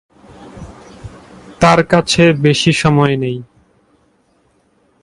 [1.59, 3.37] তার কাছে বেশি সময় নেই।